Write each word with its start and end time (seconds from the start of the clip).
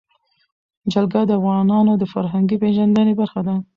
جلګه 0.91 1.21
د 1.25 1.31
افغانانو 1.39 1.91
د 1.97 2.03
فرهنګي 2.13 2.57
پیژندنې 2.63 3.13
برخه 3.19 3.41
ده. 3.47 3.55